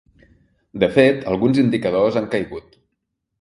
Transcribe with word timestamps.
De 0.83 0.89
fet, 0.95 1.19
alguns 1.33 1.61
indicadors 1.65 2.19
han 2.23 2.27
caigut. 2.33 2.81